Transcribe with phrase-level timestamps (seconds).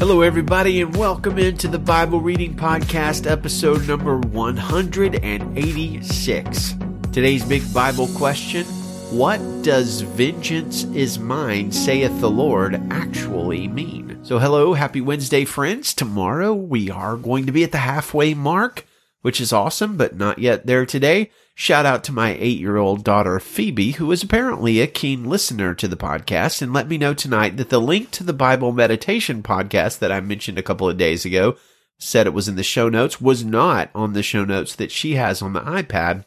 [0.00, 6.74] Hello, everybody, and welcome into the Bible Reading Podcast, episode number 186.
[7.12, 8.64] Today's big Bible question
[9.14, 14.24] What does vengeance is mine, saith the Lord, actually mean?
[14.24, 15.92] So, hello, happy Wednesday, friends.
[15.92, 18.86] Tomorrow we are going to be at the halfway mark,
[19.20, 21.30] which is awesome, but not yet there today.
[21.60, 25.74] Shout out to my eight year old daughter, Phoebe, who is apparently a keen listener
[25.74, 29.42] to the podcast, and let me know tonight that the link to the Bible meditation
[29.42, 31.58] podcast that I mentioned a couple of days ago,
[31.98, 35.16] said it was in the show notes, was not on the show notes that she
[35.16, 36.24] has on the iPad.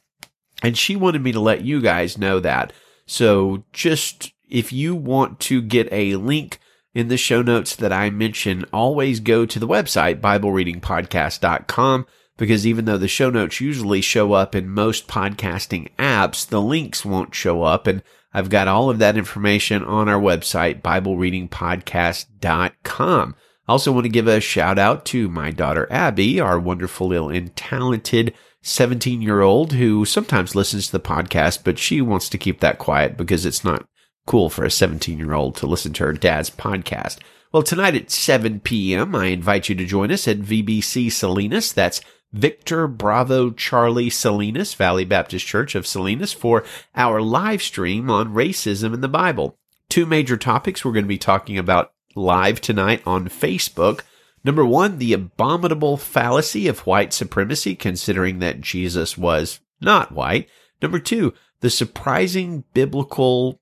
[0.61, 2.71] And she wanted me to let you guys know that.
[3.07, 6.59] So just if you want to get a link
[6.93, 12.05] in the show notes that I mention, always go to the website, BibleReadingPodcast.com
[12.43, 17.05] because even though the show notes usually show up in most podcasting apps, the links
[17.05, 17.87] won't show up.
[17.87, 23.35] And I've got all of that information on our website, BibleReadingPodcast.com.
[23.65, 27.29] I also want to give a shout out to my daughter Abby, our wonderful ill
[27.29, 32.37] and talented 17 year old who sometimes listens to the podcast, but she wants to
[32.37, 33.87] keep that quiet because it's not
[34.27, 37.19] cool for a 17 year old to listen to her dad's podcast.
[37.53, 41.71] Well, tonight at 7 p.m., I invite you to join us at VBC Salinas.
[41.71, 42.01] That's
[42.33, 46.63] Victor Bravo Charlie Salinas, Valley Baptist Church of Salinas, for
[46.95, 49.57] our live stream on racism in the Bible.
[49.87, 54.01] Two major topics we're going to be talking about live tonight on Facebook.
[54.43, 60.49] Number one, the abominable fallacy of white supremacy, considering that Jesus was not white.
[60.81, 63.61] Number two, the surprising biblical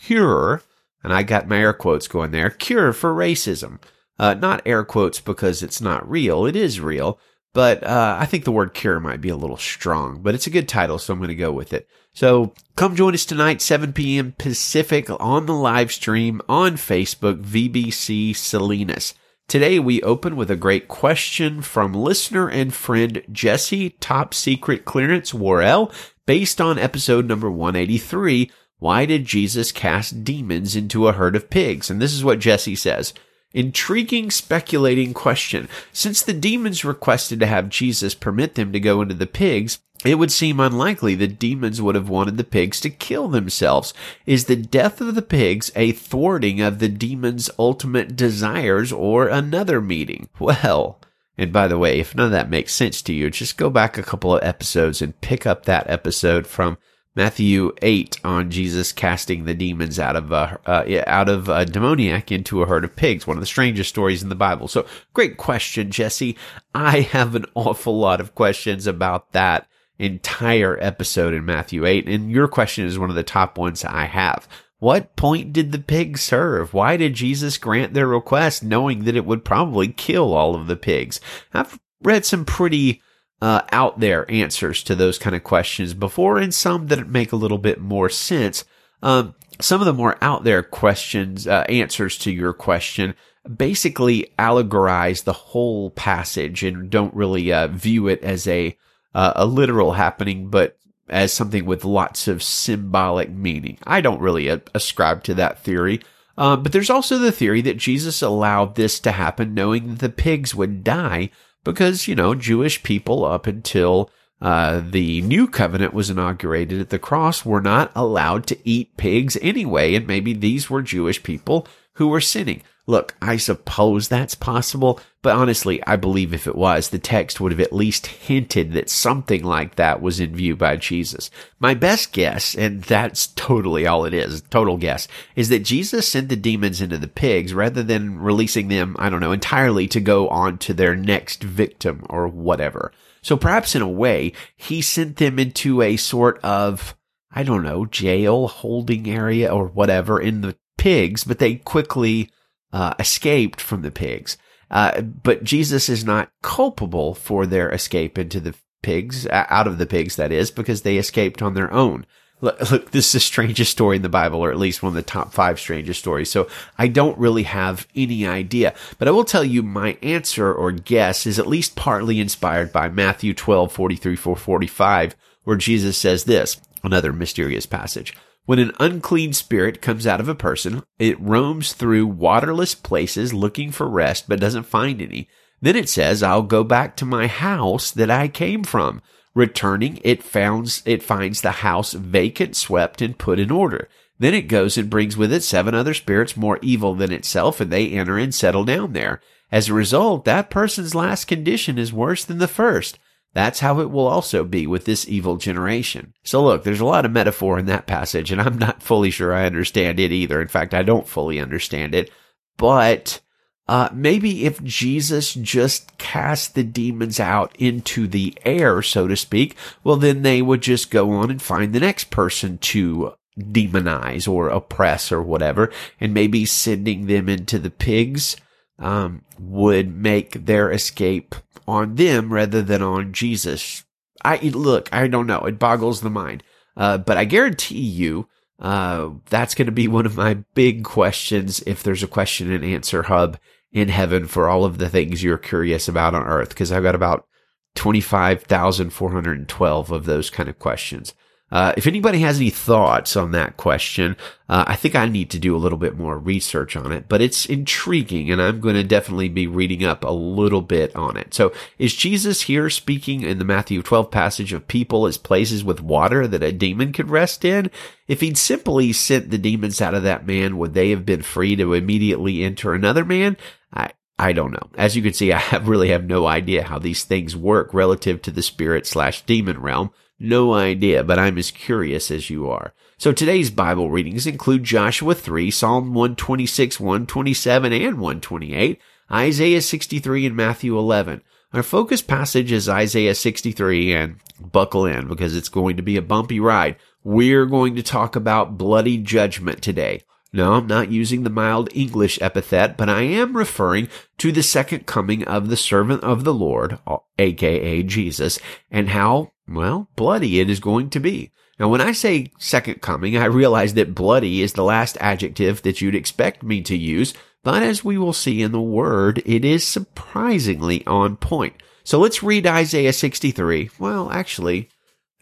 [0.00, 0.62] cure,
[1.02, 3.80] and I got my air quotes going there, cure for racism.
[4.18, 6.46] Uh, not air quotes because it's not real.
[6.46, 7.20] It is real,
[7.54, 10.50] but uh, I think the word cure might be a little strong, but it's a
[10.50, 11.88] good title, so I'm going to go with it.
[12.12, 14.34] So come join us tonight, 7 p.m.
[14.38, 19.14] Pacific on the live stream on Facebook, VBC Salinas.
[19.48, 25.32] Today we open with a great question from listener and friend Jesse Top Secret Clearance
[25.32, 25.90] Worrell,
[26.26, 28.50] based on episode number 183.
[28.78, 31.88] Why did Jesus cast demons into a herd of pigs?
[31.88, 33.14] And this is what Jesse says.
[33.54, 35.68] Intriguing, speculating question.
[35.92, 40.16] Since the demons requested to have Jesus permit them to go into the pigs, it
[40.16, 43.94] would seem unlikely that demons would have wanted the pigs to kill themselves.
[44.26, 49.80] Is the death of the pigs a thwarting of the demons' ultimate desires or another
[49.80, 50.28] meeting?
[50.38, 51.00] Well,
[51.36, 53.96] and by the way, if none of that makes sense to you, just go back
[53.96, 56.78] a couple of episodes and pick up that episode from
[57.18, 62.30] Matthew 8 on Jesus casting the demons out of a, uh, out of a demoniac
[62.30, 64.68] into a herd of pigs, one of the strangest stories in the Bible.
[64.68, 66.36] So great question, Jesse.
[66.76, 69.66] I have an awful lot of questions about that
[69.98, 74.04] entire episode in Matthew 8, and your question is one of the top ones I
[74.04, 74.46] have.
[74.78, 76.72] What point did the pigs serve?
[76.72, 80.76] Why did Jesus grant their request knowing that it would probably kill all of the
[80.76, 81.20] pigs?
[81.52, 83.02] I've read some pretty
[83.40, 87.36] uh, out there answers to those kind of questions before, and some that make a
[87.36, 88.64] little bit more sense.
[89.02, 93.14] Um, some of the more out there questions, uh, answers to your question,
[93.56, 98.76] basically allegorize the whole passage and don't really uh, view it as a
[99.14, 100.76] uh, a literal happening, but
[101.08, 103.78] as something with lots of symbolic meaning.
[103.84, 106.00] I don't really uh, ascribe to that theory.
[106.36, 110.08] Uh, but there's also the theory that Jesus allowed this to happen knowing that the
[110.08, 111.30] pigs would die
[111.64, 114.10] because, you know, Jewish people up until
[114.40, 119.36] uh, the new covenant was inaugurated at the cross were not allowed to eat pigs
[119.42, 119.94] anyway.
[119.94, 122.62] And maybe these were Jewish people who were sinning.
[122.88, 127.52] Look, I suppose that's possible, but honestly, I believe if it was, the text would
[127.52, 131.30] have at least hinted that something like that was in view by Jesus.
[131.60, 135.06] My best guess, and that's totally all it is, total guess,
[135.36, 139.20] is that Jesus sent the demons into the pigs rather than releasing them, I don't
[139.20, 142.90] know, entirely to go on to their next victim or whatever.
[143.20, 146.96] So perhaps in a way, he sent them into a sort of,
[147.30, 152.30] I don't know, jail holding area or whatever in the pigs, but they quickly
[152.72, 154.36] uh, escaped from the pigs.
[154.70, 159.86] Uh, but Jesus is not culpable for their escape into the pigs, out of the
[159.86, 162.06] pigs, that is, because they escaped on their own.
[162.40, 164.94] Look, look, this is the strangest story in the Bible, or at least one of
[164.94, 166.30] the top five strangest stories.
[166.30, 166.48] So
[166.78, 171.26] I don't really have any idea, but I will tell you my answer or guess
[171.26, 177.12] is at least partly inspired by Matthew 12, 43, 45, where Jesus says this, another
[177.12, 178.14] mysterious passage.
[178.48, 183.70] When an unclean spirit comes out of a person, it roams through waterless places looking
[183.70, 185.28] for rest, but doesn't find any.
[185.60, 189.02] Then it says, I'll go back to my house that I came from.
[189.34, 193.86] Returning, it finds, it finds the house vacant, swept, and put in order.
[194.18, 197.70] Then it goes and brings with it seven other spirits more evil than itself, and
[197.70, 199.20] they enter and settle down there.
[199.52, 202.98] As a result, that person's last condition is worse than the first.
[203.34, 206.14] That's how it will also be with this evil generation.
[206.24, 209.32] So look, there's a lot of metaphor in that passage, and I'm not fully sure
[209.34, 210.40] I understand it either.
[210.40, 212.10] In fact, I don't fully understand it.
[212.56, 213.20] But
[213.68, 219.56] uh, maybe if Jesus just cast the demons out into the air, so to speak,
[219.84, 224.48] well, then they would just go on and find the next person to demonize or
[224.48, 225.70] oppress or whatever,
[226.00, 228.36] and maybe sending them into the pigs
[228.78, 231.34] um, would make their escape
[231.68, 233.84] on them rather than on Jesus.
[234.24, 235.40] I look, I don't know.
[235.40, 236.42] It boggles the mind.
[236.76, 238.28] Uh, but I guarantee you,
[238.58, 242.64] uh, that's going to be one of my big questions if there's a question and
[242.64, 243.38] answer hub
[243.70, 246.56] in heaven for all of the things you're curious about on earth.
[246.56, 247.26] Cause I've got about
[247.74, 251.12] 25,412 of those kind of questions.
[251.50, 254.16] Uh, if anybody has any thoughts on that question,
[254.50, 257.22] uh, I think I need to do a little bit more research on it, but
[257.22, 261.32] it's intriguing and I'm going to definitely be reading up a little bit on it.
[261.32, 265.80] So is Jesus here speaking in the Matthew 12 passage of people as places with
[265.80, 267.70] water that a demon could rest in?
[268.06, 271.56] If he'd simply sent the demons out of that man, would they have been free
[271.56, 273.38] to immediately enter another man?
[273.72, 274.68] I, I don't know.
[274.76, 278.20] As you can see, I have really have no idea how these things work relative
[278.22, 279.92] to the spirit slash demon realm.
[280.20, 282.74] No idea, but I'm as curious as you are.
[282.96, 288.80] So today's Bible readings include Joshua 3, Psalm 126, 127, and 128,
[289.12, 291.22] Isaiah 63, and Matthew 11.
[291.52, 296.02] Our focus passage is Isaiah 63, and buckle in because it's going to be a
[296.02, 296.76] bumpy ride.
[297.04, 300.02] We're going to talk about bloody judgment today.
[300.32, 303.88] No, I'm not using the mild English epithet, but I am referring
[304.18, 306.78] to the second coming of the servant of the Lord,
[307.18, 308.38] aka Jesus,
[308.70, 311.32] and how well, bloody it is going to be.
[311.58, 315.80] Now, when I say second coming, I realize that bloody is the last adjective that
[315.80, 319.64] you'd expect me to use, but as we will see in the word, it is
[319.64, 321.54] surprisingly on point.
[321.82, 323.70] So let's read Isaiah 63.
[323.78, 324.68] Well, actually,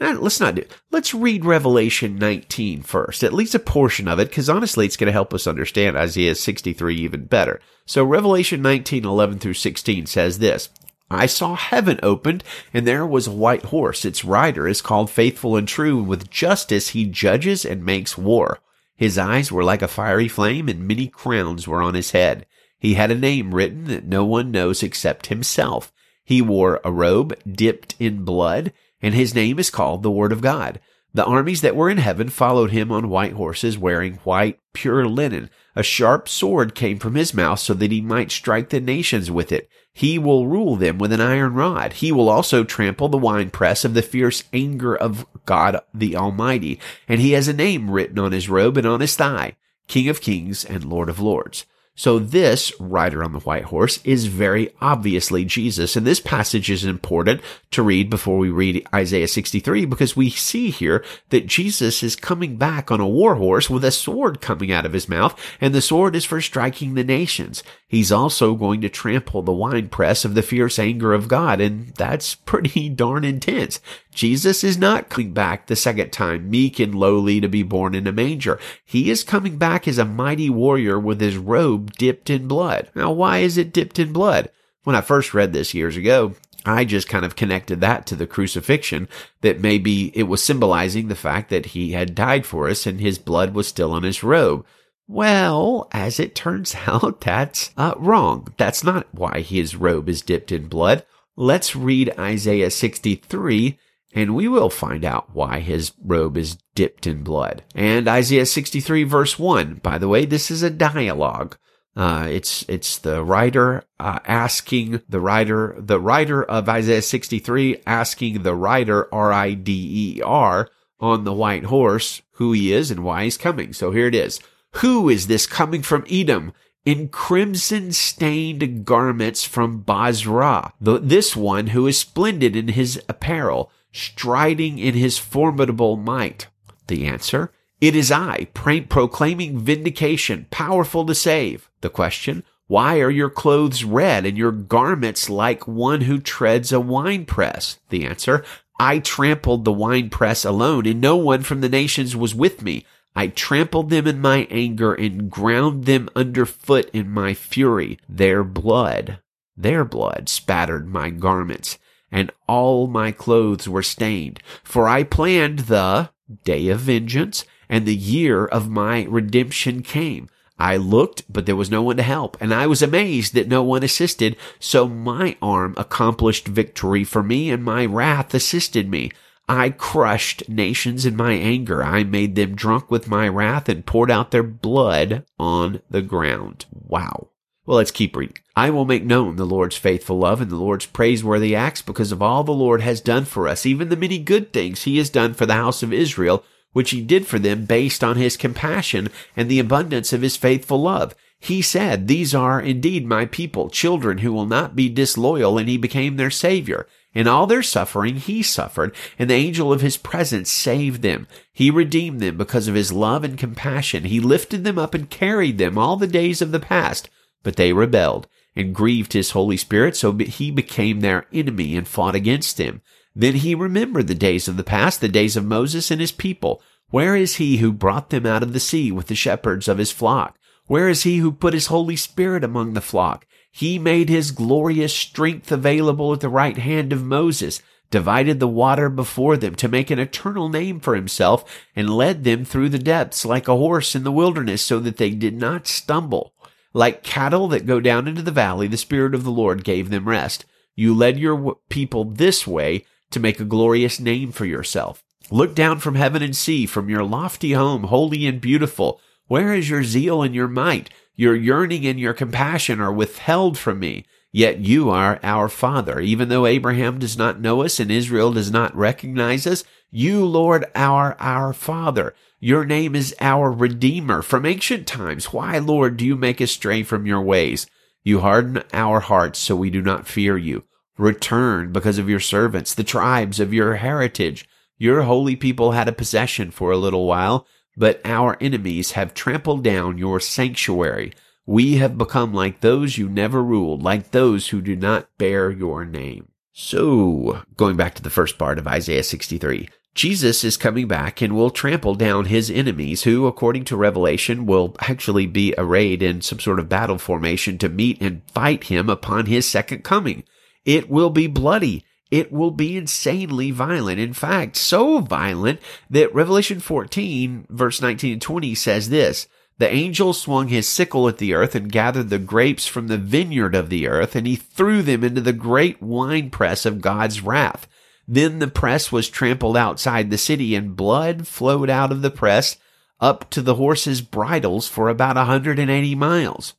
[0.00, 0.76] eh, let's not do it.
[0.90, 5.06] Let's read Revelation 19 first, at least a portion of it, because honestly, it's going
[5.06, 7.61] to help us understand Isaiah 63 even better.
[7.87, 10.69] So Revelation 19, 11 through 16 says this,
[11.10, 12.42] I saw heaven opened,
[12.74, 14.04] and there was a white horse.
[14.04, 18.58] Its rider is called Faithful and True, and with justice he judges and makes war.
[18.96, 22.46] His eyes were like a fiery flame, and many crowns were on his head.
[22.78, 25.92] He had a name written that no one knows except himself.
[26.24, 30.40] He wore a robe dipped in blood, and his name is called the Word of
[30.40, 30.80] God.
[31.14, 35.50] The armies that were in heaven followed him on white horses wearing white, pure linen.
[35.74, 39.52] A sharp sword came from his mouth so that he might strike the nations with
[39.52, 39.68] it.
[39.96, 41.94] He will rule them with an iron rod.
[41.94, 46.78] He will also trample the winepress of the fierce anger of God the Almighty.
[47.08, 49.56] And he has a name written on his robe and on his thigh,
[49.88, 51.64] King of Kings and Lord of Lords.
[51.98, 55.96] So this rider on the white horse is very obviously Jesus.
[55.96, 57.40] And this passage is important
[57.70, 62.56] to read before we read Isaiah 63 because we see here that Jesus is coming
[62.56, 65.40] back on a war horse with a sword coming out of his mouth.
[65.58, 67.62] And the sword is for striking the nations.
[67.88, 71.60] He's also going to trample the winepress of the fierce anger of God.
[71.60, 73.80] And that's pretty darn intense.
[74.12, 78.06] Jesus is not coming back the second time, meek and lowly to be born in
[78.06, 78.58] a manger.
[78.84, 82.90] He is coming back as a mighty warrior with his robe dipped in blood.
[82.94, 84.50] Now, why is it dipped in blood?
[84.82, 86.34] When I first read this years ago,
[86.64, 89.08] I just kind of connected that to the crucifixion
[89.40, 93.18] that maybe it was symbolizing the fact that he had died for us and his
[93.18, 94.66] blood was still on his robe.
[95.08, 98.52] Well, as it turns out, that's uh, wrong.
[98.56, 101.04] That's not why his robe is dipped in blood.
[101.36, 103.78] Let's read Isaiah 63
[104.14, 107.62] and we will find out why his robe is dipped in blood.
[107.75, 111.58] And Isaiah 63 verse 1, by the way, this is a dialogue.
[111.94, 118.42] Uh, it's, it's the writer, uh, asking the writer, the writer of Isaiah 63 asking
[118.42, 123.75] the writer, R-I-D-E-R, on the white horse, who he is and why he's coming.
[123.75, 124.40] So here it is.
[124.80, 126.52] Who is this coming from Edom?
[126.87, 134.78] in crimson stained garments from the, this one who is splendid in his apparel, striding
[134.78, 136.47] in his formidable might?
[136.87, 141.68] The answer, it is I, proclaiming vindication, powerful to save.
[141.80, 146.78] The question, why are your clothes red and your garments like one who treads a
[146.78, 147.78] winepress?
[147.90, 148.45] The answer,
[148.78, 152.85] I trampled the winepress alone and no one from the nations was with me.
[153.16, 157.99] I trampled them in my anger and ground them underfoot in my fury.
[158.08, 159.20] Their blood,
[159.56, 161.78] their blood spattered my garments
[162.12, 164.40] and all my clothes were stained.
[164.62, 166.11] For I planned the
[166.44, 170.28] day of vengeance and the year of my redemption came.
[170.58, 173.62] I looked, but there was no one to help, and I was amazed that no
[173.62, 174.37] one assisted.
[174.58, 179.11] So my arm accomplished victory for me, and my wrath assisted me.
[179.48, 181.84] I crushed nations in my anger.
[181.84, 186.66] I made them drunk with my wrath and poured out their blood on the ground.
[186.72, 187.28] Wow.
[187.64, 188.38] Well, let's keep reading.
[188.56, 192.22] I will make known the Lord's faithful love and the Lord's praiseworthy acts because of
[192.22, 195.34] all the Lord has done for us, even the many good things he has done
[195.34, 199.48] for the house of Israel, which he did for them based on his compassion and
[199.48, 201.14] the abundance of his faithful love.
[201.38, 205.76] He said, These are indeed my people, children who will not be disloyal, and he
[205.76, 206.86] became their savior.
[207.16, 211.26] In all their suffering, he suffered, and the angel of his presence saved them.
[211.50, 214.04] He redeemed them because of his love and compassion.
[214.04, 217.08] He lifted them up and carried them all the days of the past.
[217.42, 222.14] But they rebelled and grieved his Holy Spirit, so he became their enemy and fought
[222.14, 222.82] against him.
[223.14, 226.61] Then he remembered the days of the past, the days of Moses and his people.
[226.90, 229.90] Where is he who brought them out of the sea with the shepherds of his
[229.90, 230.38] flock?
[230.66, 233.26] Where is he who put his Holy Spirit among the flock?
[233.56, 238.90] He made his glorious strength available at the right hand of Moses, divided the water
[238.90, 241.42] before them to make an eternal name for himself,
[241.75, 245.08] and led them through the depths like a horse in the wilderness so that they
[245.08, 246.34] did not stumble.
[246.75, 250.06] Like cattle that go down into the valley, the Spirit of the Lord gave them
[250.06, 250.44] rest.
[250.75, 255.02] You led your people this way to make a glorious name for yourself.
[255.30, 259.00] Look down from heaven and see from your lofty home, holy and beautiful.
[259.28, 260.90] Where is your zeal and your might?
[261.16, 264.04] Your yearning and your compassion are withheld from me.
[264.32, 265.99] Yet you are our Father.
[265.99, 270.66] Even though Abraham does not know us and Israel does not recognize us, you, Lord,
[270.75, 272.14] are our Father.
[272.38, 275.32] Your name is our Redeemer from ancient times.
[275.32, 277.66] Why, Lord, do you make us stray from your ways?
[278.04, 280.64] You harden our hearts so we do not fear you.
[280.99, 284.46] Return because of your servants, the tribes of your heritage.
[284.76, 287.46] Your holy people had a possession for a little while
[287.76, 291.12] but our enemies have trampled down your sanctuary.
[291.45, 295.85] We have become like those you never ruled, like those who do not bear your
[295.85, 296.28] name.
[296.52, 301.35] So, going back to the first part of Isaiah 63, Jesus is coming back and
[301.35, 306.38] will trample down his enemies, who, according to Revelation, will actually be arrayed in some
[306.38, 310.25] sort of battle formation to meet and fight him upon his second coming.
[310.66, 313.98] It will be bloody it will be insanely violent.
[313.98, 315.60] In fact, so violent
[315.90, 319.26] that Revelation 14 verse 19 and 20 says this,
[319.58, 323.54] the angel swung his sickle at the earth and gathered the grapes from the vineyard
[323.54, 327.66] of the earth, and he threw them into the great winepress of God's wrath.
[328.06, 332.58] Then the press was trampled outside the city, and blood flowed out of the press
[333.00, 336.52] up to the horses' bridles for about a 180 miles.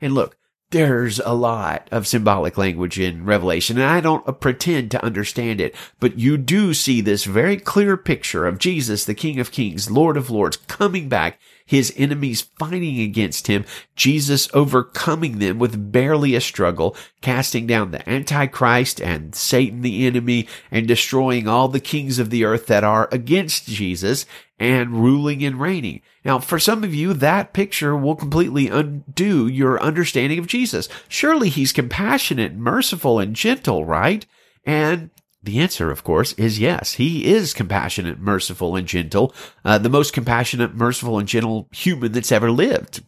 [0.00, 0.37] And look,
[0.70, 5.74] there's a lot of symbolic language in Revelation, and I don't pretend to understand it,
[5.98, 10.18] but you do see this very clear picture of Jesus, the King of Kings, Lord
[10.18, 16.40] of Lords, coming back his enemies fighting against him, Jesus overcoming them with barely a
[16.40, 22.30] struggle, casting down the Antichrist and Satan the enemy, and destroying all the kings of
[22.30, 24.24] the earth that are against Jesus,
[24.58, 26.00] and ruling and reigning.
[26.24, 30.88] Now, for some of you, that picture will completely undo your understanding of Jesus.
[31.08, 34.26] Surely he's compassionate, merciful, and gentle, right?
[34.64, 35.10] And
[35.42, 36.94] the answer, of course, is yes.
[36.94, 39.32] He is compassionate, merciful, and gentle.
[39.64, 43.02] Uh, the most compassionate, merciful, and gentle human that's ever lived.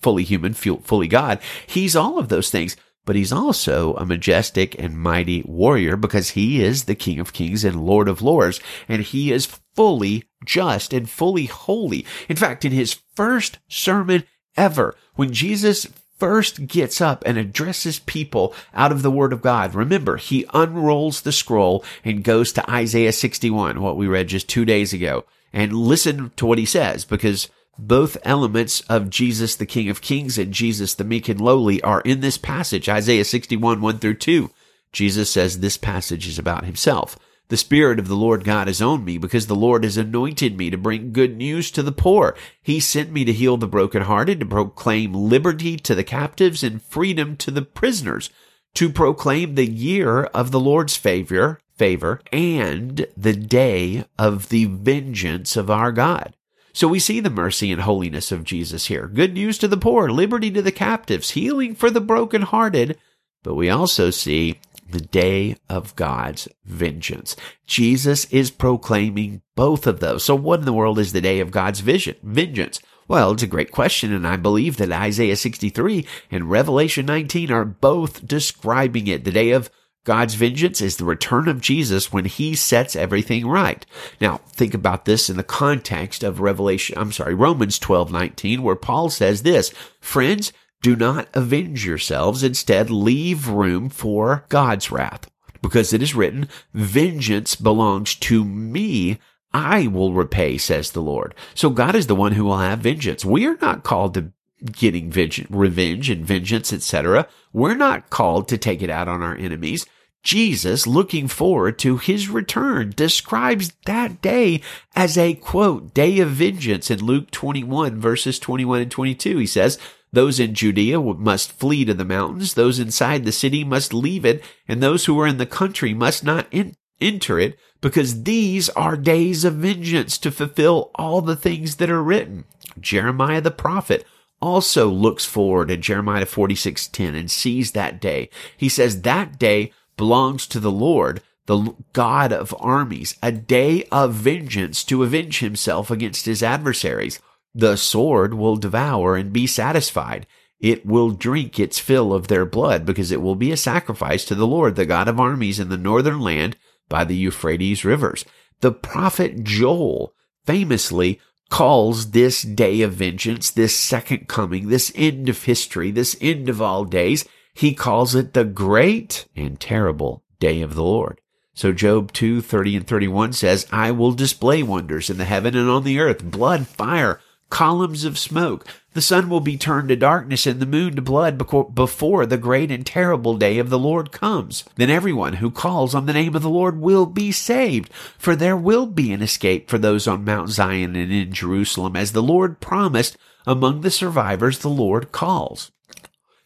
[0.00, 1.40] Fully human, fully God.
[1.66, 2.76] He's all of those things.
[3.06, 7.64] But he's also a majestic and mighty warrior because he is the King of Kings
[7.64, 8.60] and Lord of Lords.
[8.88, 12.04] And he is fully just and fully holy.
[12.28, 14.24] In fact, in his first sermon
[14.56, 15.86] ever, when Jesus
[16.18, 19.74] first gets up and addresses people out of the Word of God.
[19.74, 24.64] Remember, he unrolls the scroll and goes to Isaiah 61, what we read just two
[24.64, 29.90] days ago, and listen to what he says because both elements of Jesus, the King
[29.90, 33.98] of Kings and Jesus, the meek and lowly are in this passage, Isaiah 61, 1
[33.98, 34.50] through 2.
[34.92, 37.18] Jesus says this passage is about himself.
[37.48, 40.68] The Spirit of the Lord God is on me because the Lord has anointed me
[40.70, 42.34] to bring good news to the poor.
[42.60, 47.36] He sent me to heal the brokenhearted, to proclaim liberty to the captives and freedom
[47.36, 48.30] to the prisoners,
[48.74, 55.56] to proclaim the year of the Lord's favor, favor, and the day of the vengeance
[55.56, 56.34] of our God.
[56.72, 59.06] So we see the mercy and holiness of Jesus here.
[59.06, 62.98] Good news to the poor, liberty to the captives, healing for the brokenhearted.
[63.42, 67.36] But we also see the day of God's vengeance.
[67.66, 70.24] Jesus is proclaiming both of those.
[70.24, 72.80] So what in the world is the day of God's vision, vengeance?
[73.08, 77.64] Well, it's a great question, and I believe that Isaiah 63 and Revelation 19 are
[77.64, 79.70] both describing it, the day of
[80.06, 83.84] God's vengeance is the return of Jesus when he sets everything right.
[84.20, 88.76] Now, think about this in the context of Revelation, I'm sorry, Romans 12, 19, where
[88.76, 90.52] Paul says this, friends,
[90.82, 92.42] do not avenge yourselves.
[92.42, 95.30] Instead, leave room for God's wrath.
[95.62, 99.18] Because it is written, vengeance belongs to me.
[99.52, 101.34] I will repay, says the Lord.
[101.54, 103.24] So God is the one who will have vengeance.
[103.24, 104.32] We are not called to
[104.70, 107.26] getting revenge and vengeance, etc.
[107.52, 109.86] We're not called to take it out on our enemies.
[110.22, 114.60] Jesus, looking forward to his return, describes that day
[114.96, 119.38] as a quote, day of vengeance in Luke 21 verses 21 and 22.
[119.38, 119.78] He says,
[120.16, 122.54] those in Judea must flee to the mountains.
[122.54, 124.42] Those inside the city must leave it.
[124.66, 128.96] And those who are in the country must not in- enter it because these are
[128.96, 132.44] days of vengeance to fulfill all the things that are written.
[132.80, 134.06] Jeremiah the prophet
[134.40, 138.30] also looks forward in Jeremiah 46:10 and sees that day.
[138.56, 144.14] He says that day belongs to the Lord, the God of armies, a day of
[144.14, 147.20] vengeance to avenge himself against his adversaries.
[147.58, 150.26] The sword will devour and be satisfied.
[150.60, 154.34] It will drink its fill of their blood because it will be a sacrifice to
[154.34, 156.58] the Lord, the God of armies in the northern land
[156.90, 158.26] by the Euphrates rivers.
[158.60, 160.12] The prophet Joel
[160.44, 166.50] famously calls this day of vengeance, this second coming, this end of history, this end
[166.50, 171.22] of all days, he calls it the great and terrible day of the Lord.
[171.54, 175.70] So Joel 2, 30 and 31 says, I will display wonders in the heaven and
[175.70, 177.18] on the earth, blood, fire,
[177.50, 178.66] columns of smoke.
[178.94, 181.38] The sun will be turned to darkness and the moon to blood
[181.74, 184.64] before the great and terrible day of the Lord comes.
[184.76, 188.56] Then everyone who calls on the name of the Lord will be saved, for there
[188.56, 192.60] will be an escape for those on Mount Zion and in Jerusalem, as the Lord
[192.60, 195.70] promised among the survivors the Lord calls.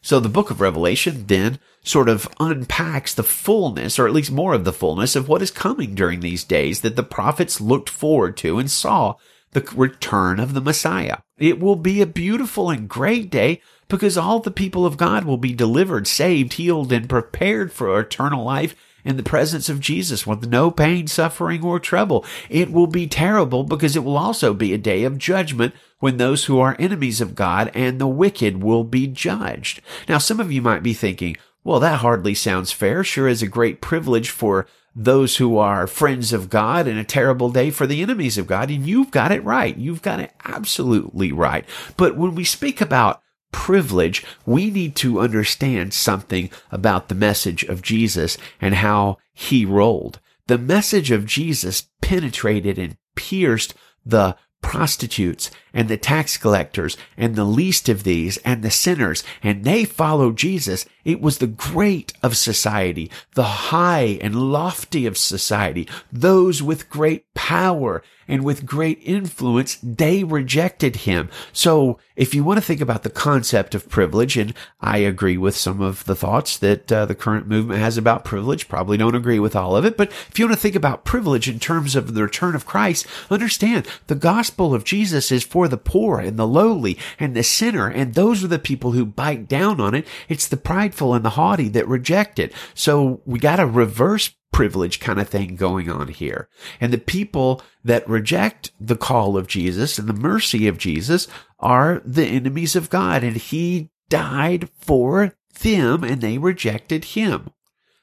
[0.03, 4.53] So the book of Revelation then sort of unpacks the fullness, or at least more
[4.53, 8.35] of the fullness of what is coming during these days that the prophets looked forward
[8.37, 9.15] to and saw
[9.51, 11.17] the return of the Messiah.
[11.37, 15.37] It will be a beautiful and great day because all the people of God will
[15.37, 20.47] be delivered, saved, healed, and prepared for eternal life in the presence of Jesus with
[20.47, 22.25] no pain, suffering, or trouble.
[22.49, 26.45] It will be terrible because it will also be a day of judgment when those
[26.45, 29.81] who are enemies of God and the wicked will be judged.
[30.07, 33.03] Now, some of you might be thinking, well, that hardly sounds fair.
[33.03, 37.49] Sure is a great privilege for those who are friends of God and a terrible
[37.49, 38.69] day for the enemies of God.
[38.69, 39.75] And you've got it right.
[39.77, 41.65] You've got it absolutely right.
[41.97, 47.81] But when we speak about privilege, we need to understand something about the message of
[47.81, 50.19] Jesus and how he rolled.
[50.47, 53.73] The message of Jesus penetrated and pierced
[54.05, 59.63] the prostitutes and the tax collectors and the least of these and the sinners and
[59.63, 60.85] they followed Jesus.
[61.03, 67.33] It was the great of society, the high and lofty of society, those with great
[67.33, 71.29] power and with great influence, they rejected him.
[71.51, 75.55] So if you want to think about the concept of privilege, and I agree with
[75.55, 79.39] some of the thoughts that uh, the current movement has about privilege, probably don't agree
[79.39, 82.13] with all of it, but if you want to think about privilege in terms of
[82.13, 86.47] the return of Christ, understand the gospel of Jesus is for the poor and the
[86.47, 90.07] lowly and the sinner, and those are the people who bite down on it.
[90.29, 92.53] It's the prideful and the haughty that reject it.
[92.73, 96.49] So we got to reverse privilege kind of thing going on here.
[96.79, 101.27] And the people that reject the call of Jesus and the mercy of Jesus
[101.59, 103.23] are the enemies of God.
[103.23, 107.51] And he died for them and they rejected him.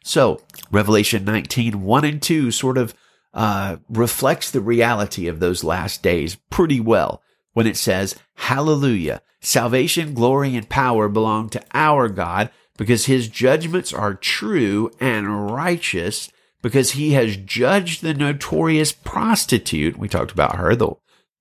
[0.03, 0.40] So
[0.71, 2.94] Revelation 19, 1 and 2 sort of
[3.35, 7.23] uh, reflects the reality of those last days pretty well
[7.59, 9.21] when it says, Hallelujah.
[9.40, 16.31] Salvation, glory, and power belong to our God because his judgments are true and righteous
[16.62, 19.99] because he has judged the notorious prostitute.
[19.99, 20.92] We talked about her, the,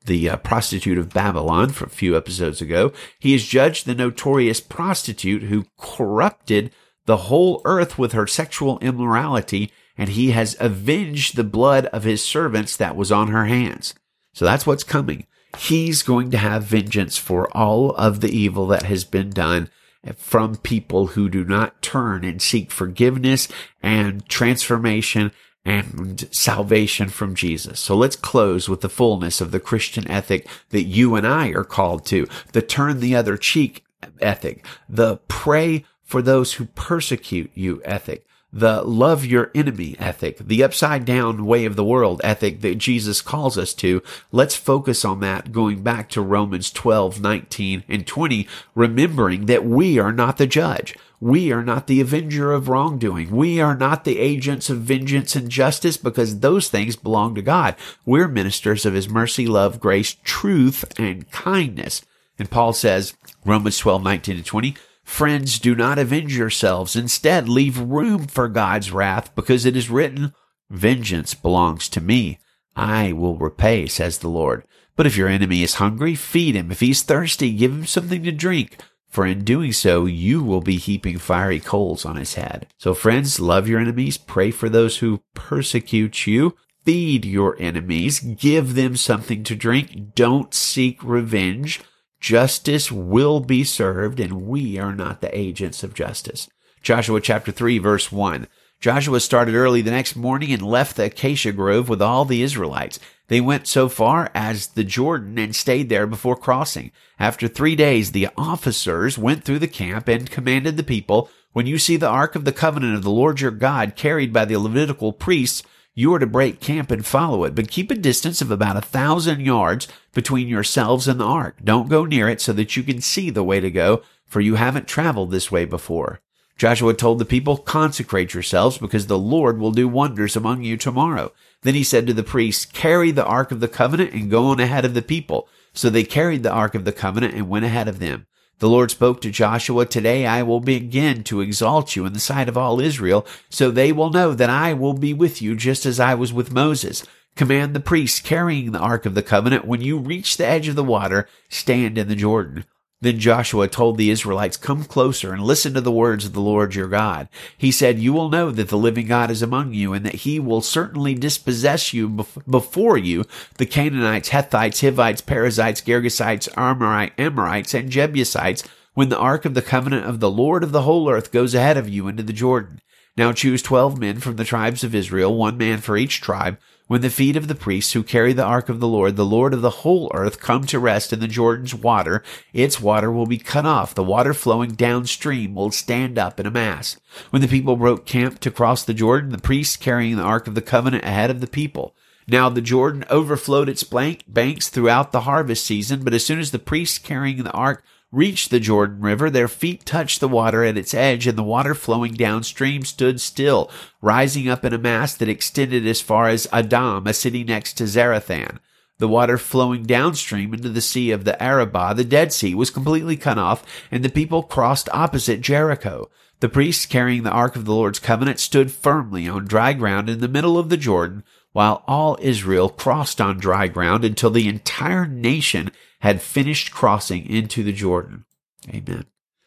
[0.05, 2.91] the uh, prostitute of Babylon from a few episodes ago.
[3.19, 6.71] He has judged the notorious prostitute who corrupted
[7.05, 12.25] the whole earth with her sexual immorality, and he has avenged the blood of his
[12.25, 13.93] servants that was on her hands.
[14.33, 15.27] So that's what's coming.
[15.57, 19.69] He's going to have vengeance for all of the evil that has been done
[20.15, 23.47] from people who do not turn and seek forgiveness
[23.81, 25.31] and transformation
[25.65, 27.79] and salvation from Jesus.
[27.79, 31.65] So let's close with the fullness of the Christian ethic that you and I are
[31.65, 33.83] called to, the turn the other cheek
[34.21, 38.25] ethic, the pray for those who persecute you ethic,
[38.57, 43.21] the love your enemy ethic, the upside down way of the world ethic that Jesus
[43.21, 44.01] calls us to.
[44.31, 49.99] Let's focus on that going back to Romans 12, 19 and 20, remembering that we
[49.99, 50.95] are not the judge.
[51.19, 53.29] We are not the avenger of wrongdoing.
[53.29, 57.75] We are not the agents of vengeance and justice because those things belong to God.
[58.05, 62.01] We're ministers of his mercy, love, grace, truth, and kindness.
[62.39, 63.15] And Paul says,
[63.45, 64.75] Romans 12, 19 and 20,
[65.07, 66.95] Friends, do not avenge yourselves.
[66.95, 70.31] Instead, leave room for God's wrath because it is written,
[70.69, 72.37] Vengeance belongs to me.
[72.75, 74.63] I will repay, says the Lord.
[74.95, 76.71] But if your enemy is hungry, feed him.
[76.71, 78.77] If he's thirsty, give him something to drink.
[79.07, 82.67] For in doing so, you will be heaping fiery coals on his head.
[82.77, 88.75] So friends, love your enemies, pray for those who persecute you, feed your enemies, give
[88.75, 91.81] them something to drink, don't seek revenge.
[92.19, 96.49] Justice will be served, and we are not the agents of justice.
[96.81, 98.47] Joshua chapter 3, verse 1.
[98.79, 102.99] Joshua started early the next morning and left the acacia grove with all the Israelites.
[103.27, 106.91] They went so far as the Jordan and stayed there before crossing.
[107.19, 111.79] After three days, the officers went through the camp and commanded the people, When you
[111.79, 115.11] see the ark of the covenant of the Lord your God carried by the Levitical
[115.11, 115.63] priests,
[115.97, 118.81] you are to break camp and follow it, but keep a distance of about a
[118.81, 121.55] thousand yards between yourselves and the ark.
[121.63, 124.55] Don't go near it so that you can see the way to go, for you
[124.55, 126.19] haven't traveled this way before.
[126.55, 131.31] Joshua told the people, consecrate yourselves because the Lord will do wonders among you tomorrow.
[131.63, 134.59] Then he said to the priests, carry the ark of the covenant and go on
[134.59, 135.49] ahead of the people.
[135.73, 138.27] So they carried the ark of the covenant and went ahead of them.
[138.59, 142.49] The Lord spoke to Joshua, Today I will begin to exalt you in the sight
[142.49, 145.99] of all Israel, so they will know that I will be with you just as
[145.99, 147.05] I was with Moses.
[147.35, 150.75] Command the priests carrying the Ark of the Covenant, when you reach the edge of
[150.75, 152.65] the water, stand in the Jordan.
[152.99, 156.73] Then Joshua told the Israelites, Come closer and listen to the words of the Lord
[156.73, 157.29] your God.
[157.55, 160.39] He said, You will know that the living God is among you, and that he
[160.39, 163.23] will certainly dispossess you before you,
[163.57, 168.63] the Canaanites, Hittites, Hivites, Perizzites, Girgashites, Amorites, and Jebusites,
[168.95, 171.77] when the ark of the covenant of the Lord of the whole earth goes ahead
[171.77, 172.81] of you into the Jordan.
[173.15, 176.57] Now choose twelve men from the tribes of Israel, one man for each tribe,
[176.87, 179.53] when the feet of the priests who carry the ark of the Lord, the Lord
[179.53, 182.23] of the whole earth, come to rest in the Jordan's water,
[182.53, 183.93] its water will be cut off.
[183.93, 186.97] The water flowing downstream will stand up in a mass.
[187.29, 190.55] When the people broke camp to cross the Jordan, the priests carrying the ark of
[190.55, 191.95] the covenant ahead of the people.
[192.27, 196.59] Now the Jordan overflowed its banks throughout the harvest season, but as soon as the
[196.59, 200.93] priests carrying the ark reached the Jordan River, their feet touched the water at its
[200.93, 203.69] edge, and the water flowing downstream stood still,
[204.01, 207.83] rising up in a mass that extended as far as Adam, a city next to
[207.83, 208.59] Zarethan.
[208.99, 213.15] The water flowing downstream into the sea of the Arabah, the Dead Sea, was completely
[213.15, 216.09] cut off, and the people crossed opposite Jericho.
[216.39, 220.19] The priests carrying the Ark of the Lord's covenant stood firmly on dry ground in
[220.19, 225.07] the middle of the Jordan, while all Israel crossed on dry ground until the entire
[225.07, 228.25] nation had finished crossing into the Jordan.
[228.69, 229.05] Amen.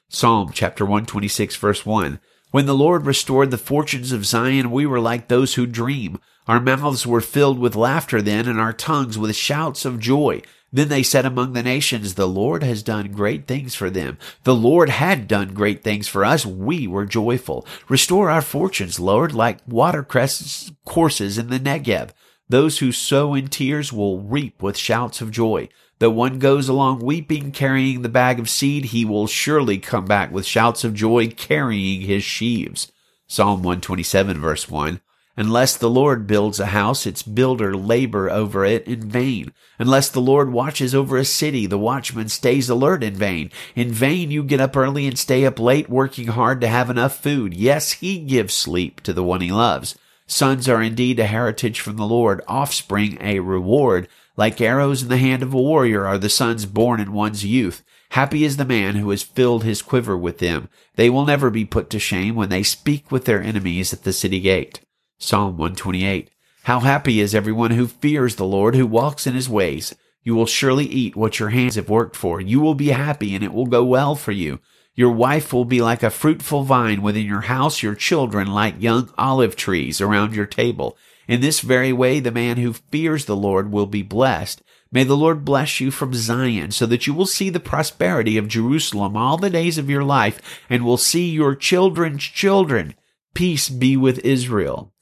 [0.09, 2.21] Psalm chapter 126 verse 1.
[2.51, 6.19] When the Lord restored the fortunes of Zion, we were like those who dream.
[6.49, 10.43] Our mouths were filled with laughter then, and our tongues with shouts of joy.
[10.73, 14.19] Then they said among the nations, The Lord has done great things for them.
[14.43, 16.45] The Lord had done great things for us.
[16.45, 17.67] We were joyful.
[17.89, 22.11] Restore our fortunes, Lord, like watercress courses in the Negev.
[22.49, 25.69] Those who sow in tears will reap with shouts of joy.
[26.01, 30.33] Though one goes along weeping, carrying the bag of seed, he will surely come back
[30.33, 32.91] with shouts of joy, carrying his sheaves.
[33.27, 35.03] Psalm 127 verse 1.
[35.37, 39.53] Unless the Lord builds a house, its builder labor over it in vain.
[39.79, 43.51] Unless the Lord watches over a city, the watchman stays alert in vain.
[43.75, 47.23] In vain you get up early and stay up late, working hard to have enough
[47.23, 47.53] food.
[47.53, 49.97] Yes, he gives sleep to the one he loves.
[50.27, 54.09] Sons are indeed a heritage from the Lord, offspring a reward.
[54.41, 57.85] Like arrows in the hand of a warrior are the sons born in one's youth.
[58.13, 60.71] Happy is the man who has filled his quiver with them.
[60.95, 64.15] They will never be put to shame when they speak with their enemies at the
[64.15, 64.81] city gate.
[65.19, 66.31] Psalm 128.
[66.63, 69.95] How happy is everyone who fears the Lord, who walks in his ways.
[70.23, 72.41] You will surely eat what your hands have worked for.
[72.41, 74.61] You will be happy and it will go well for you.
[74.95, 79.13] Your wife will be like a fruitful vine within your house, your children like young
[79.19, 80.97] olive trees around your table.
[81.31, 84.63] In this very way, the man who fears the Lord will be blessed.
[84.91, 88.49] May the Lord bless you from Zion so that you will see the prosperity of
[88.49, 92.97] Jerusalem all the days of your life and will see your children's children.
[93.33, 94.93] Peace be with Israel.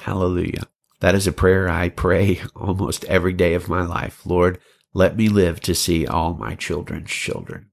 [0.00, 0.64] Hallelujah.
[1.00, 4.26] That is a prayer I pray almost every day of my life.
[4.26, 4.60] Lord,
[4.92, 7.70] let me live to see all my children's children.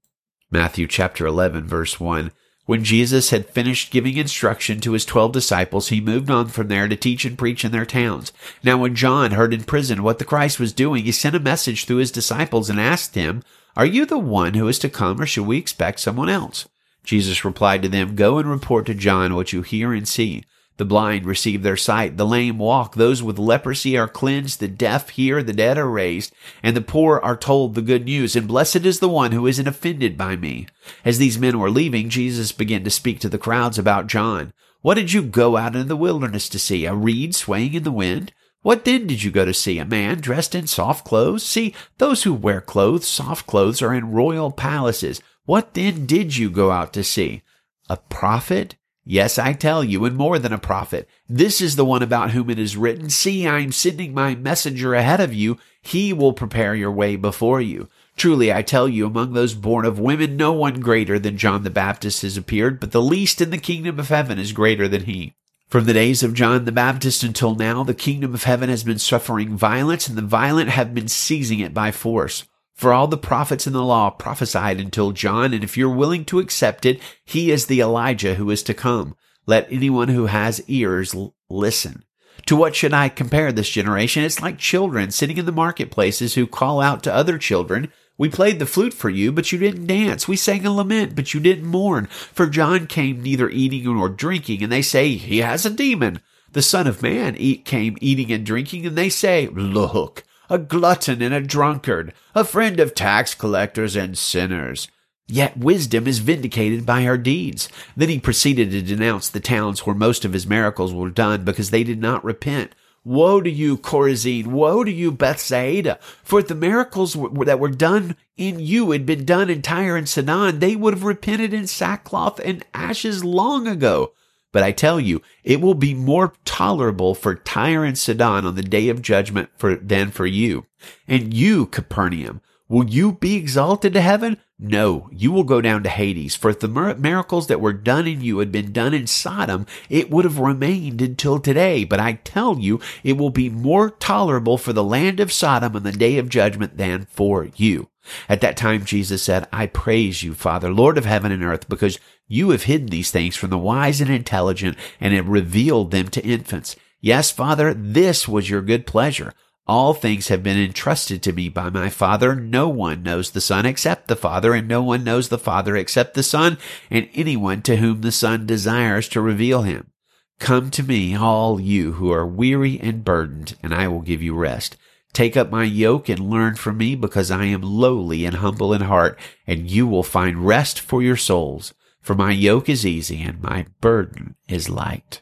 [0.49, 2.31] Matthew chapter 11 verse 1.
[2.65, 6.87] When Jesus had finished giving instruction to his twelve disciples, he moved on from there
[6.87, 8.33] to teach and preach in their towns.
[8.63, 11.85] Now when John heard in prison what the Christ was doing, he sent a message
[11.85, 13.43] through his disciples and asked him,
[13.75, 16.67] Are you the one who is to come, or should we expect someone else?
[17.03, 20.43] Jesus replied to them, Go and report to John what you hear and see.
[20.77, 25.09] The blind receive their sight, the lame walk, those with leprosy are cleansed, the deaf
[25.11, 28.85] hear, the dead are raised, and the poor are told the good news, and blessed
[28.85, 30.67] is the one who isn't offended by me.
[31.05, 34.51] As these men were leaving, Jesus began to speak to the crowds about John.
[34.81, 36.85] What did you go out into the wilderness to see?
[36.85, 38.33] A reed swaying in the wind?
[38.61, 39.79] What then did you go to see?
[39.79, 41.43] A man dressed in soft clothes?
[41.43, 45.21] See, those who wear clothes, soft clothes, are in royal palaces.
[45.45, 47.43] What then did you go out to see?
[47.89, 48.75] A prophet?
[49.07, 51.07] Yes, I tell you, and more than a prophet.
[51.29, 54.95] This is the one about whom it is written, See, I am sending my messenger
[54.95, 55.59] ahead of you.
[55.83, 57.87] He will prepare your way before you.
[58.17, 61.69] Truly, I tell you, among those born of women, no one greater than John the
[61.69, 65.35] Baptist has appeared, but the least in the kingdom of heaven is greater than he.
[65.67, 68.97] From the days of John the Baptist until now, the kingdom of heaven has been
[68.97, 72.45] suffering violence, and the violent have been seizing it by force.
[72.75, 76.39] For all the prophets in the law prophesied until John, and if you're willing to
[76.39, 79.15] accept it, he is the Elijah who is to come.
[79.45, 81.15] Let anyone who has ears
[81.49, 82.03] listen.
[82.47, 84.25] To what should I compare this generation?
[84.25, 88.59] It's like children sitting in the marketplaces who call out to other children, We played
[88.59, 90.27] the flute for you, but you didn't dance.
[90.27, 92.05] We sang a lament, but you didn't mourn.
[92.07, 96.21] For John came neither eating nor drinking, and they say, He has a demon.
[96.51, 101.33] The Son of Man came eating and drinking, and they say, Look, a glutton and
[101.33, 104.87] a drunkard, a friend of tax collectors and sinners.
[105.27, 107.67] Yet wisdom is vindicated by her deeds.
[107.97, 111.71] Then he proceeded to denounce the towns where most of his miracles were done because
[111.71, 112.75] they did not repent.
[113.03, 114.47] Woe to you, Chorazin!
[114.47, 115.99] Woe to you, Bethsaida!
[116.23, 120.09] For if the miracles that were done in you had been done in Tyre and
[120.09, 124.13] Sidon, they would have repented in sackcloth and ashes long ago.
[124.55, 128.63] But I tell you, it will be more tolerable for Tyre and Sidon on the
[128.63, 130.65] day of judgment for, than for you.
[131.09, 132.39] And you, Capernaum,
[132.69, 134.37] will you be exalted to heaven?
[134.57, 136.37] No, you will go down to Hades.
[136.37, 140.09] For if the miracles that were done in you had been done in Sodom, it
[140.09, 141.83] would have remained until today.
[141.83, 145.83] But I tell you, it will be more tolerable for the land of Sodom on
[145.83, 147.89] the day of judgment than for you.
[148.29, 151.99] At that time, Jesus said, I praise you, Father, Lord of heaven and earth, because
[152.27, 156.25] you have hidden these things from the wise and intelligent and have revealed them to
[156.25, 156.75] infants.
[157.01, 159.33] Yes, Father, this was your good pleasure.
[159.67, 162.35] All things have been entrusted to me by my Father.
[162.35, 166.13] No one knows the Son except the Father, and no one knows the Father except
[166.13, 166.59] the Son,
[166.91, 169.91] and anyone to whom the Son desires to reveal him.
[170.39, 174.35] Come to me, all you who are weary and burdened, and I will give you
[174.35, 174.77] rest.
[175.15, 178.81] Take up my yoke and learn from me, because I am lowly and humble in
[178.81, 181.73] heart, and you will find rest for your souls.
[182.01, 185.21] For my yoke is easy and my burden is light.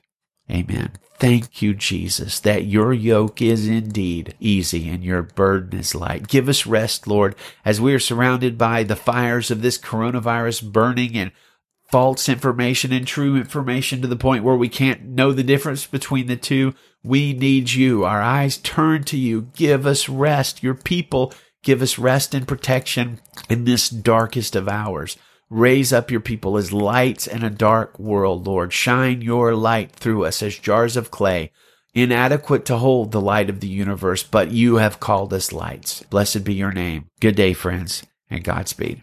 [0.50, 0.94] Amen.
[1.20, 6.28] Thank you, Jesus, that your yoke is indeed easy and your burden is light.
[6.28, 11.16] Give us rest, Lord, as we are surrounded by the fires of this coronavirus burning
[11.16, 11.32] and
[11.90, 16.28] false information and true information to the point where we can't know the difference between
[16.28, 16.74] the two.
[17.04, 18.04] We need you.
[18.04, 19.50] Our eyes turn to you.
[19.56, 20.64] Give us rest.
[20.64, 23.20] Your people give us rest and protection
[23.50, 25.18] in this darkest of hours.
[25.50, 28.74] Raise up your people as lights in a dark world, Lord.
[28.74, 31.52] Shine your light through us as jars of clay,
[31.94, 36.04] inadequate to hold the light of the universe, but you have called us lights.
[36.04, 37.10] Blessed be your name.
[37.20, 39.02] Good day, friends, and Godspeed.